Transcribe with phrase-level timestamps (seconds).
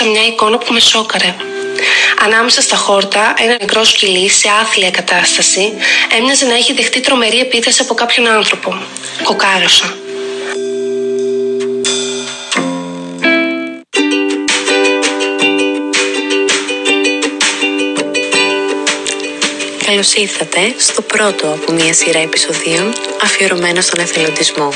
[0.00, 1.34] έβλεψα μια εικόνα που με σόκαρε.
[2.24, 5.72] Ανάμεσα στα χόρτα, ένα νεκρό σκυλί σε άθλια κατάσταση
[6.18, 8.82] έμοιαζε να έχει δεχτεί τρομερή επίθεση από κάποιον άνθρωπο.
[9.22, 9.94] Κοκάρωσα.
[19.86, 22.92] Καλώς ήρθατε στο πρώτο από μια σειρά επεισοδίων
[23.22, 24.72] αφιερωμένο στον εθελοντισμό.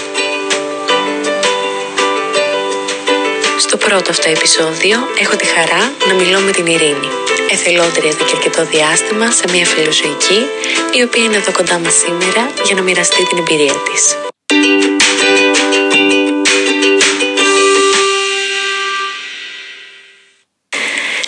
[3.67, 7.09] Στο πρώτο αυτό επεισόδιο έχω τη χαρά να μιλώ με την Ειρήνη,
[7.51, 10.41] εθελόντρια εδώ και αρκετό διάστημα σε μια φιλοζωική,
[10.93, 14.17] η οποία είναι εδώ κοντά μας σήμερα για να μοιραστεί την εμπειρία της.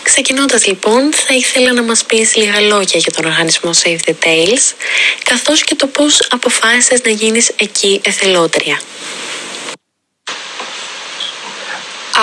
[0.03, 4.75] Ξεκινώντας λοιπόν, θα ήθελα να μας πεις λίγα λόγια για τον οργανισμό Save the Tales,
[5.25, 8.81] καθώς και το πώς αποφάσισες να γίνεις εκεί εθελόντρια.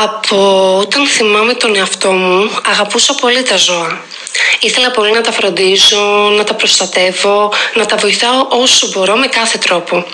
[0.02, 4.02] Από όταν θυμάμαι τον εαυτό μου, αγαπούσα πολύ τα ζώα.
[4.60, 9.58] Ήθελα πολύ να τα φροντίζω, να τα προστατεύω, να τα βοηθάω όσο μπορώ με κάθε
[9.58, 10.06] τρόπο.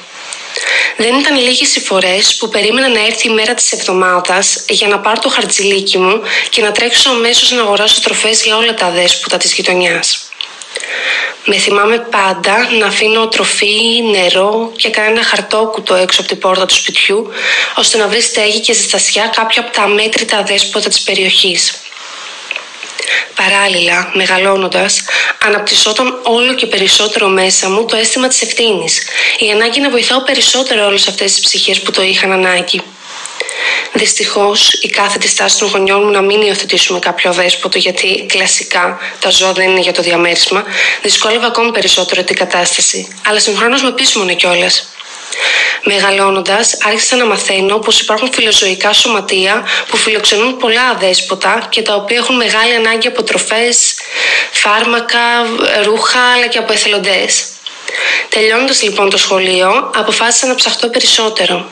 [0.97, 4.99] Δεν ήταν λίγες οι φορές που περίμενα να έρθει η μέρα της εβδομάδας για να
[4.99, 9.38] πάρω το χαρτζιλίκι μου και να τρέξω αμέσως να αγοράσω τροφές για όλα τα δέσποτα
[9.38, 10.30] της γειτονιάς.
[11.52, 16.73] Με θυμάμαι πάντα να αφήνω τροφή, νερό και κανένα χαρτόκουτο έξω από την πόρτα του
[16.73, 17.30] σπιτιού,
[17.75, 21.73] ώστε να βρει στέγη και ζεστασιά κάποια από τα μέτρητα δέσποτα της περιοχής.
[23.36, 25.02] Παράλληλα, μεγαλώνοντας,
[25.45, 29.02] αναπτυσσόταν όλο και περισσότερο μέσα μου το αίσθημα της ευθύνης,
[29.39, 32.81] η ανάγκη να βοηθάω περισσότερο όλες αυτές τις ψυχές που το είχαν ανάγκη.
[33.94, 39.30] Δυστυχώς, η κάθετη στάση των γονιών μου να μην υιοθετήσουμε κάποιο δέσποτο, γιατί κλασικά τα
[39.30, 40.64] ζώα δεν είναι για το διαμέρισμα,
[41.02, 43.08] δυσκόλευε ακόμη περισσότερο την κατάσταση.
[43.28, 44.88] Αλλά συγχρόνως με πείσμονε κιόλας.
[45.84, 52.17] Μεγαλώνοντας, άρχισα να μαθαίνω πως υπάρχουν φιλοζωικά σωματεία που φιλοξενούν πολλά αδέσποτα και τα οποία
[52.17, 53.94] έχουν μεγάλη ανάγκη από τροφές,
[54.52, 55.20] φάρμακα,
[55.84, 57.44] ρούχα αλλά και από εθελοντές.
[58.30, 61.72] Τελειώνοντα λοιπόν το σχολείο, αποφάσισα να ψαχτώ περισσότερο.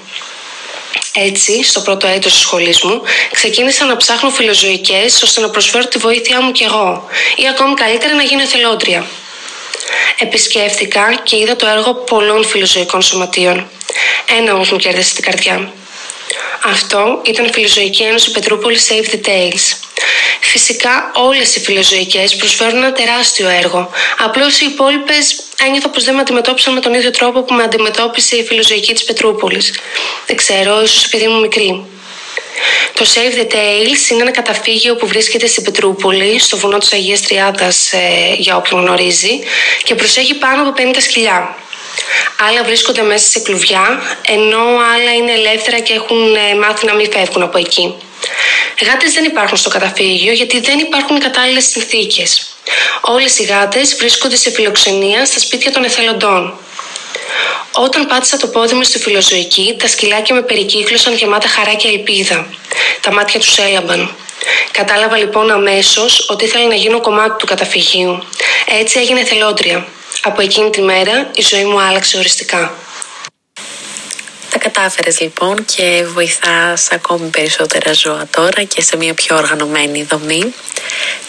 [1.13, 5.97] Έτσι, στο πρώτο έτος του σχολής μου, ξεκίνησα να ψάχνω φιλοζωικές ώστε να προσφέρω τη
[5.97, 9.07] βοήθειά μου κι εγώ ή ακόμη καλύτερα να γίνω εθελόντρια.
[10.19, 13.69] Επισκέφθηκα και είδα το έργο πολλών φιλοζωικών σωματείων.
[14.37, 15.71] Ένα όμως μου κέρδισε την καρδιά.
[16.63, 19.86] Αυτό ήταν η Φιλοζωική Ένωση Πετρούπολης Save the Tales.
[20.39, 23.89] Φυσικά όλες οι φιλοζωικές προσφέρουν ένα τεράστιο έργο.
[24.17, 25.35] Απλώς οι υπόλοιπες
[25.65, 29.03] ένιωθα πως δεν με αντιμετώπισαν με τον ίδιο τρόπο που με αντιμετώπισε η φιλοζωική της
[29.03, 29.73] Πετρούπολης.
[30.25, 31.85] Δεν ξέρω, ίσως επειδή ήμουν μικρή.
[32.93, 37.21] Το Save the Tales είναι ένα καταφύγιο που βρίσκεται στην Πετρούπολη, στο βουνό της Αγίας
[37.21, 39.39] Τριάδας, ε, για όποιον γνωρίζει,
[39.83, 41.55] και προσέχει πάνω από 50 σκυλιά.
[42.49, 47.11] Άλλα βρίσκονται μέσα σε κλουβιά, ενώ άλλα είναι ελεύθερα και έχουν ε, μάθει να μην
[47.11, 47.95] φεύγουν από εκεί.
[48.85, 52.55] Γάτες δεν υπάρχουν στο καταφύγιο γιατί δεν υπάρχουν κατάλληλες συνθήκες.
[53.01, 56.59] Όλες οι γάτες βρίσκονται σε φιλοξενία στα σπίτια των εθελοντών.
[57.71, 62.47] Όταν πάτησα το πόδι μου στη φιλοζωική, τα σκυλάκια με περικύκλωσαν γεμάτα χαρά και ελπίδα.
[63.01, 64.15] Τα μάτια τους έλαμπαν.
[64.71, 68.23] Κατάλαβα λοιπόν αμέσως ότι ήθελα να γίνω κομμάτι του καταφυγίου.
[68.79, 69.87] Έτσι έγινε θελόντρια.
[70.21, 72.75] Από εκείνη τη μέρα η ζωή μου άλλαξε οριστικά.
[74.57, 80.53] Τα κατάφερες λοιπόν και βοηθάς ακόμη περισσότερα ζώα τώρα και σε μια πιο οργανωμένη δομή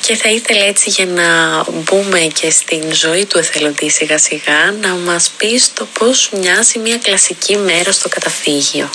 [0.00, 4.89] και θα ήθελα έτσι για να μπούμε και στην ζωή του εθελοντή σιγά σιγά να
[4.89, 8.91] μας πεις το πώς μοιάζει μια κλασική μέρα στο καταφύγιο.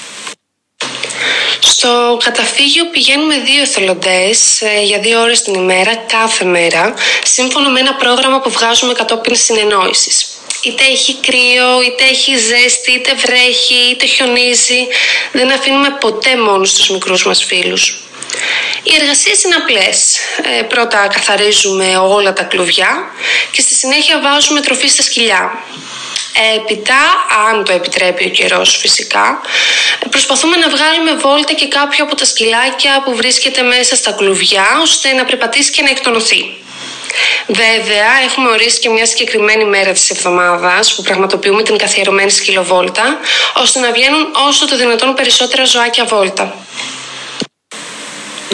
[1.59, 7.79] Στο καταφύγιο πηγαίνουμε δύο εθελοντές ε, για δύο ώρες την ημέρα, κάθε μέρα, σύμφωνα με
[7.79, 10.32] ένα πρόγραμμα που βγάζουμε κατόπιν συνεννόησης.
[10.63, 14.87] Είτε έχει κρύο, είτε έχει ζέστη, είτε βρέχει, είτε χιονίζει.
[15.31, 17.97] Δεν αφήνουμε ποτέ μόνους τους μικρούς μας φίλους.
[18.83, 20.17] Οι εργασίες είναι απλές.
[20.59, 23.11] Ε, πρώτα καθαρίζουμε όλα τα κλουβιά
[23.51, 25.63] και στη συνέχεια βάζουμε τροφή στα σκυλιά.
[26.55, 29.41] Έπειτα, αν το επιτρέπει ο καιρός φυσικά,
[30.09, 35.13] προσπαθούμε να βγάλουμε βόλτα και κάποιο από τα σκυλάκια που βρίσκεται μέσα στα κλουβιά, ώστε
[35.13, 36.62] να περπατήσει και να εκτονωθεί.
[37.47, 43.19] Βέβαια, έχουμε ορίσει και μια συγκεκριμένη μέρα της εβδομάδας που πραγματοποιούμε την καθιερωμένη σκυλοβόλτα,
[43.53, 46.55] ώστε να βγαίνουν όσο το δυνατόν περισσότερα ζωάκια βόλτα.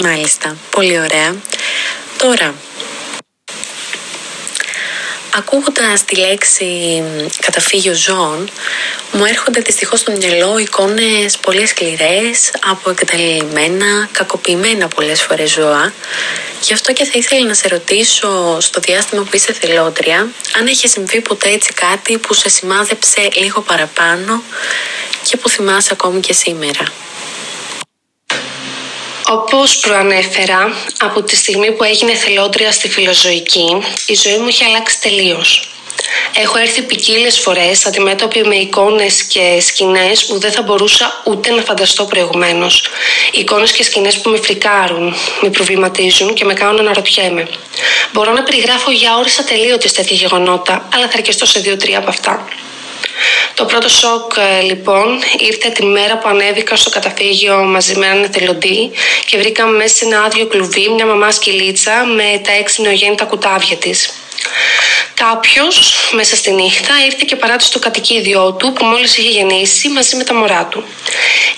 [0.04, 1.36] Μάλιστα, πολύ ωραία.
[2.18, 2.54] Τώρα,
[5.40, 7.04] Ακούγοντας τη λέξη
[7.40, 8.50] καταφύγιο ζώων,
[9.12, 15.94] μου έρχονται δυστυχώς στο μυαλό εικόνες πολύ σκληρές από εγκαταλειμμένα, κακοποιημένα πολλές φορές ζώα.
[16.62, 20.28] Γι' αυτό και θα ήθελα να σε ρωτήσω στο διάστημα που είσαι θελόντρια,
[20.58, 24.44] αν έχει συμβεί ποτέ έτσι κάτι που σε σημάδεψε λίγο παραπάνω
[25.24, 26.84] και που θυμάσαι ακόμη και σήμερα.
[29.32, 35.02] Όπως προανέφερα, από τη στιγμή που έγινε θελόντρια στη φιλοζωική, η ζωή μου είχε αλλάξει
[35.02, 35.70] τελείως.
[36.36, 41.62] Έχω έρθει ποικίλες φορές αντιμέτωπη με εικόνες και σκηνές που δεν θα μπορούσα ούτε να
[41.62, 42.84] φανταστώ προηγουμένως.
[43.32, 47.48] Εικόνες και σκηνές που με φρικάρουν, με προβληματίζουν και με κάνουν να αναρωτιέμαι.
[48.14, 52.48] Μπορώ να περιγράφω για ώρε ατελείωτε τέτοια γεγονότα, αλλά θα αρκεστώ σε δύο-τρία από αυτά.
[53.54, 58.24] Το πρώτο σοκ ε, λοιπόν ήρθε τη μέρα που ανέβηκα στο καταφύγιο μαζί με έναν
[58.24, 58.92] εθελοντή
[59.26, 63.78] και βρήκαμε μέσα σε ένα άδειο κλουβί μια μαμά σκυλίτσα με τα έξι νεογέννητα κουτάβια
[63.78, 64.19] της.
[65.14, 70.16] Κάποιος μέσα στη νύχτα ήρθε και παράτησε το κατοικίδιό του που μόλις είχε γεννήσει μαζί
[70.16, 70.84] με τα μωρά του.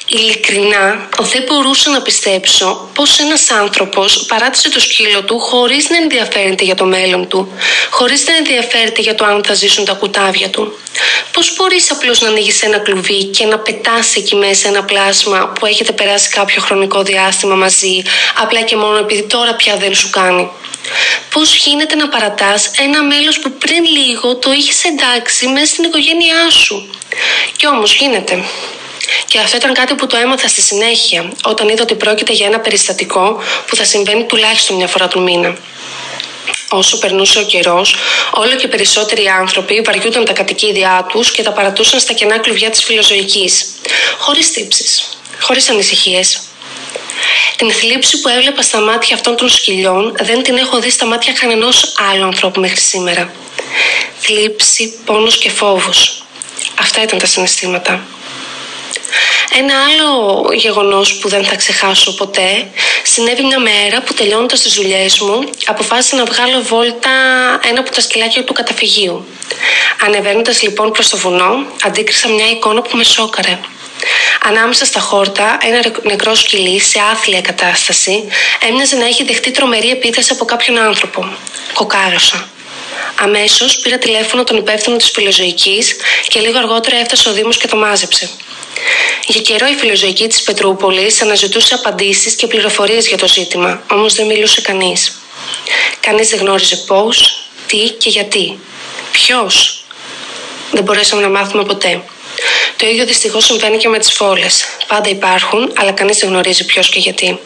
[0.06, 6.64] Ειλικρινά δεν μπορούσα να πιστέψω πως ένας άνθρωπος παράτησε το σκύλο του χωρίς να ενδιαφέρεται
[6.64, 7.54] για το μέλλον του,
[7.90, 10.80] χωρίς να ενδιαφέρεται για το αν θα ζήσουν τα κουτάβια του.
[11.32, 15.66] Πώς μπορείς απλώς να ανοίγεις ένα κλουβί και να πετάς εκεί μέσα ένα πλάσμα που
[15.66, 18.04] έχετε περάσει κάποιο χρονικό διάστημα μαζί,
[18.36, 20.50] απλά και μόνο επειδή τώρα πια δεν σου κάνει;
[21.34, 26.50] Πώς γίνεται να παρατάς ένα μέλος που πριν λίγο το είχες εντάξει μέσα στην οικογένειά
[26.50, 26.90] σου.
[27.56, 28.44] Κι όμως γίνεται.
[29.26, 32.60] Και αυτό ήταν κάτι που το έμαθα στη συνέχεια, όταν είδα ότι πρόκειται για ένα
[32.60, 35.58] περιστατικό που θα συμβαίνει τουλάχιστον μια φορά του μήνα.
[36.70, 37.96] Όσο περνούσε ο καιρός,
[38.32, 42.84] όλο και περισσότεροι άνθρωποι βαριούνταν τα κατοικίδια τους και τα παρατούσαν στα κενά κλουβιά της
[42.84, 43.66] φιλοζωικής.
[44.18, 44.86] Χωρίς τύψει,
[45.40, 46.40] χωρίς ανησυχίες,
[47.56, 51.34] την θλίψη που έβλεπα στα μάτια αυτών των σκυλιών δεν την έχω δει στα μάτια
[51.34, 53.34] κανενός άλλου ανθρώπου μέχρι σήμερα.
[54.20, 56.24] Θλίψη, πόνος και φόβος.
[56.80, 58.06] Αυτά ήταν τα συναισθήματα.
[59.58, 62.68] Ένα άλλο γεγονός που δεν θα ξεχάσω ποτέ
[63.04, 67.10] συνέβη μια μέρα που τελειώνοντας τις δουλειές μου αποφάσισα να βγάλω βόλτα
[67.70, 69.26] ένα από τα σκυλάκια του καταφυγίου.
[70.06, 73.60] Ανεβαίνοντας λοιπόν προς το βουνό αντίκρισα μια εικόνα που με σόκαρε.
[74.48, 78.24] Ανάμεσα στα χόρτα, ένα νεκρό σκυλί σε άθλια κατάσταση
[78.70, 81.34] έμοιαζε να έχει δεχτεί τρομερή επίθεση από κάποιον άνθρωπο.
[81.74, 82.50] Κοκάρωσα.
[83.16, 85.96] Αμέσως πήρα τηλέφωνο τον υπεύθυνο της φιλοζωικής
[86.28, 88.30] και λίγο αργότερα έφτασε ο Δήμος και το μάζεψε.
[89.28, 94.26] Για καιρό η φιλοζωική της Πετρούπολης αναζητούσε απαντήσεις και πληροφορίες για το ζήτημα, όμως δεν
[94.26, 95.22] μιλούσε κανείς.
[96.00, 98.60] Κανείς δεν γνώριζε πώς, τι και γιατί.
[99.12, 99.84] Ποιος;
[100.72, 102.04] Δεν μπορέσαμε να μάθουμε ποτέ.
[102.76, 104.66] Το ίδιο δυστυχώς συμβαίνει και με τις φόλες.
[104.88, 107.40] Πάντα υπάρχουν, αλλά κανείς δεν γνωρίζει ποιος και γιατί.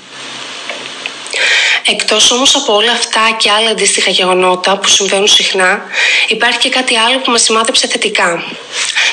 [1.88, 5.82] Εκτός όμως από όλα αυτά και άλλα αντίστοιχα γεγονότα που συμβαίνουν συχνά,
[6.28, 8.44] υπάρχει και κάτι άλλο που μας σημάδεψε θετικά.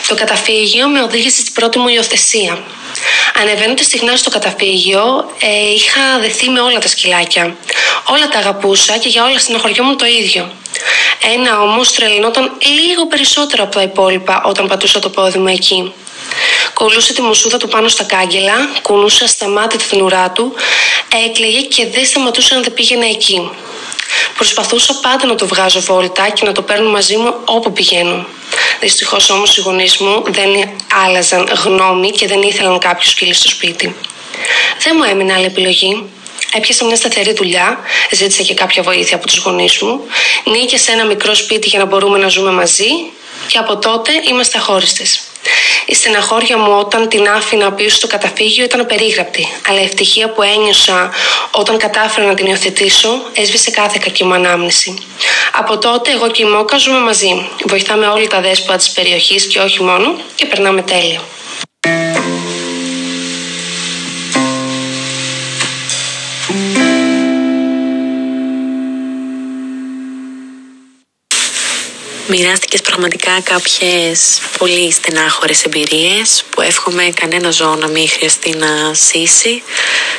[0.09, 2.65] Το καταφύγιο με οδήγησε στην πρώτη μου υιοθεσία.
[3.41, 7.57] Ανεβαίνοντας συχνά στο καταφύγιο, ε, είχα δεθεί με όλα τα σκυλάκια.
[8.07, 10.53] Όλα τα αγαπούσα και για όλα στενοχωριόμουν το ίδιο.
[11.35, 15.93] Ένα όμως τρελνόταν λίγο περισσότερο από τα υπόλοιπα όταν πατούσα το πόδι μου εκεί.
[16.75, 20.55] Κολούσε τη μουσούδα του πάνω στα κάγκελα, κουνούσε ασταμάτητα την ουρά του,
[21.27, 23.51] έκλαιγε και δεν σταματούσε να δεν πήγαινε εκεί.
[24.37, 28.27] Προσπαθούσα πάντα να το βγάζω βόλτα και να το παίρνω μαζί μου όπου πηγαίνω.
[28.81, 30.49] Δυστυχώς όμως οι γονείς μου δεν
[31.05, 33.97] άλλαζαν γνώμη και δεν ήθελαν κάποιος σκύλο στο σπίτι.
[34.83, 36.05] Δεν μου έμεινε άλλη επιλογή.
[36.55, 37.79] Έπιασα μια σταθερή δουλειά,
[38.11, 40.01] ζήτησα και κάποια βοήθεια από τους γονείς μου,
[40.45, 42.91] νίκησα ένα μικρό σπίτι για να μπορούμε να ζούμε μαζί
[43.47, 45.23] και από τότε είμαστε αχώριστες.
[45.87, 50.43] Η στεναχώρια μου όταν την άφηνα πίσω στο καταφύγιο ήταν περίγραπτη, αλλά η ευτυχία που
[50.43, 51.11] ένιωσα
[51.51, 54.99] όταν κατάφερα να την υιοθετήσω έσβησε κάθε κακή μου ανάμνηση.
[55.53, 57.49] Από τότε εγώ και η Μόκα ζούμε μαζί.
[57.67, 61.21] Βοηθάμε όλοι τα δέσποτα της περιοχής και όχι μόνο και περνάμε τέλειο.
[72.35, 79.63] Μοιράστηκες πραγματικά κάποιες πολύ στενάχωρες εμπειρίες που εύχομαι κανένα ζώο να μην χρειαστεί να ζήσει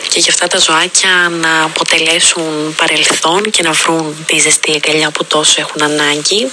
[0.07, 5.25] και για αυτά τα ζωάκια να αποτελέσουν παρελθόν και να βρουν τη ζεστή αγκαλιά που
[5.25, 6.51] τόσο έχουν ανάγκη.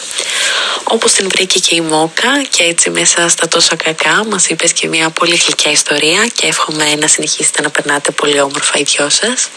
[0.93, 4.89] Όπως την βρήκε και η Μόκα και έτσι μέσα στα τόσα κακά μας είπες και
[4.89, 9.49] μια πολύ γλυκιά ιστορία και εύχομαι να συνεχίσετε να περνάτε πολύ όμορφα οι δυο σας.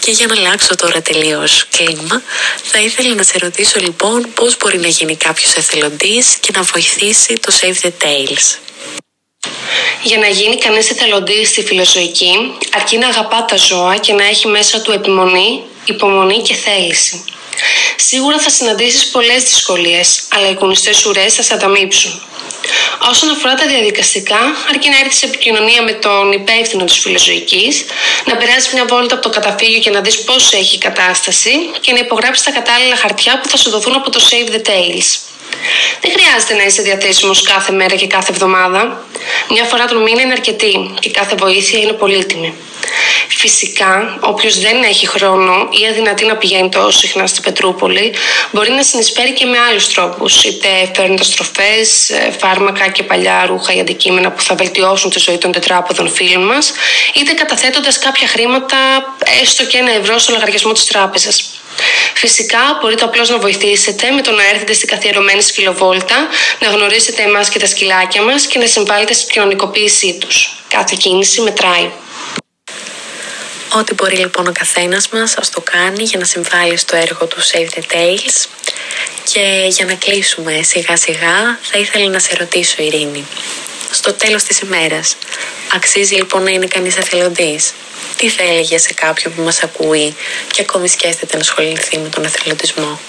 [0.00, 2.22] Και για να αλλάξω τώρα τελείως κλίμα,
[2.62, 7.34] θα ήθελα να σε ρωτήσω λοιπόν πώς μπορεί να γίνει κάποιος εθελοντής και να βοηθήσει
[7.34, 8.58] το Save the Tales;
[10.02, 12.34] Για να γίνει κανείς εθελοντής στη φιλοζωική,
[12.74, 17.24] αρκεί να αγαπά τα ζώα και να έχει μέσα του επιμονή, υπομονή και θέληση.
[17.96, 22.22] Σίγουρα θα συναντήσεις πολλές δυσκολίες, αλλά οι κουνιστές ουρές θα σε ανταμείψουν.
[23.10, 24.38] Όσον αφορά τα διαδικαστικά,
[24.70, 27.84] αρκεί να έρθεις σε επικοινωνία με τον υπεύθυνο της φιλοζωικής,
[28.24, 31.92] να περάσεις μια βόλτα από το καταφύγιο και να δεις πώς έχει η κατάσταση και
[31.92, 35.08] να υπογράψεις τα κατάλληλα χαρτιά που θα σου δοθούν από το Save the Tales.
[36.00, 39.06] Δεν χρειάζεται να είσαι διαθέσιμος κάθε μέρα και κάθε εβδομάδα.
[39.50, 42.54] Μια φορά τον μήνα είναι αρκετή και κάθε βοήθεια είναι πολύτιμη.
[43.28, 48.14] Φυσικά, όποιος δεν έχει χρόνο ή αδυνατεί να πηγαίνει τόσο συχνά στην Πετρούπολη,
[48.52, 53.80] μπορεί να συνεισφέρει και με άλλους τρόπους, είτε φέρνοντας τροφές, φάρμακα και παλιά ρούχα ή
[53.80, 56.72] αντικείμενα που θα βελτιώσουν τη ζωή των τετράποδων φίλων μας,
[57.14, 58.76] είτε καταθέτοντας κάποια χρήματα,
[59.42, 61.48] έστω και ένα ευρώ στο λογαριασμό της τράπεζας.
[62.14, 66.16] Φυσικά μπορείτε απλώς να βοηθήσετε με το να έρθετε στην καθιερωμένη σκυλοβόλτα,
[66.60, 70.56] να γνωρίσετε εμάς και τα σκυλάκια μας και να συμβάλλετε στην κοινωνικοποίησή τους.
[70.68, 71.90] Κάθε κίνηση μετράει.
[73.78, 77.36] Ό,τι μπορεί λοιπόν ο καθένας μας ας το κάνει για να συμβάλλει στο έργο του
[77.42, 78.46] Save the Tales.
[79.32, 83.26] Και για να κλείσουμε σιγά σιγά θα ήθελα να σε ρωτήσω Ειρήνη.
[83.90, 85.16] Στο τέλος της ημέρας
[85.74, 87.72] αξίζει λοιπόν να είναι κανείς εθελοντής;
[88.16, 90.16] Τι θα έλεγε σε κάποιον που μας ακούει
[90.52, 93.00] και ακόμη σκέφτεται να ασχοληθεί με τον εθελοντισμό;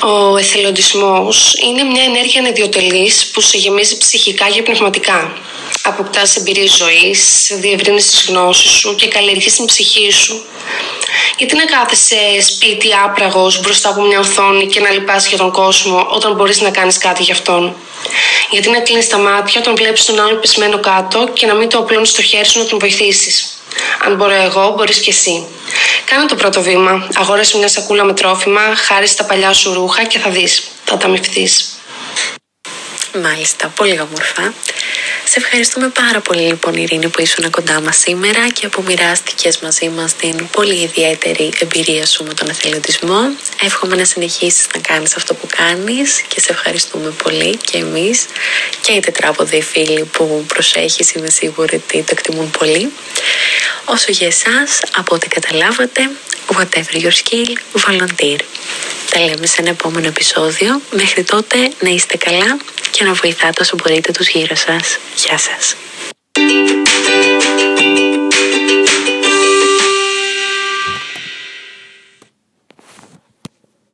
[0.00, 5.32] Ο εθελοντισμός είναι μια ενέργεια ανεδιοτελής που σε γεμίζει ψυχικά και πνευματικά
[5.82, 10.44] αποκτάς εμπειρίε ζωής, διευρύνεις τις γνώσεις σου και καλλιεργείς την ψυχή σου.
[11.36, 16.06] Γιατί να κάθεσαι σπίτι άπραγος μπροστά από μια οθόνη και να λυπάσαι για τον κόσμο
[16.10, 17.76] όταν μπορείς να κάνεις κάτι για αυτόν;
[18.50, 21.78] Γιατί να κλείνεις τα μάτια όταν βλέπεις τον άλλον πεσμένο κάτω και να μην το
[21.78, 23.62] απλώνεις στο χέρι σου να τον βοηθήσεις;
[24.04, 25.46] Αν μπορώ εγώ, μπορείς και εσύ.
[26.04, 27.08] Κάνε το πρώτο βήμα.
[27.14, 30.62] Αγόρασε μια σακούλα με τρόφιμα, χάρη τα παλιά σου ρούχα και θα δεις.
[30.84, 31.08] Θα τα
[33.20, 34.54] Μάλιστα, πολύ όμορφα.
[35.24, 39.88] Σε ευχαριστούμε πάρα πολύ λοιπόν Ειρήνη που ήσουν κοντά μας σήμερα και που μοιράστηκες μαζί
[39.88, 43.20] μας την πολύ ιδιαίτερη εμπειρία σου με τον εθελοντισμό.
[43.62, 48.26] Εύχομαι να συνεχίσεις να κάνεις αυτό που κάνεις και σε ευχαριστούμε πολύ και εμείς
[48.80, 52.92] και οι τετράποδοι φίλοι που προσέχεις είμαι σίγουρη ότι το εκτιμούν πολύ.
[53.84, 56.10] Όσο για εσάς, από ό,τι καταλάβατε,
[56.46, 58.38] whatever your skill, volunteer.
[59.10, 60.80] Τα λέμε σε ένα επόμενο επεισόδιο.
[60.90, 62.56] Μέχρι τότε να είστε καλά
[62.90, 64.98] και να βοηθάτε όσο μπορείτε τους γύρω σας.
[65.16, 65.76] Γεια σας.